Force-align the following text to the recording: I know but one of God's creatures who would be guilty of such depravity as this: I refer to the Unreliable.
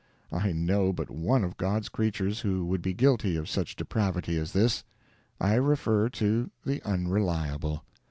I 0.31 0.51
know 0.51 0.91
but 0.91 1.11
one 1.11 1.43
of 1.43 1.57
God's 1.57 1.87
creatures 1.87 2.39
who 2.39 2.65
would 2.65 2.81
be 2.81 2.95
guilty 2.95 3.35
of 3.35 3.47
such 3.47 3.75
depravity 3.75 4.35
as 4.39 4.51
this: 4.51 4.83
I 5.39 5.53
refer 5.53 6.09
to 6.09 6.49
the 6.65 6.81
Unreliable. 6.81 7.85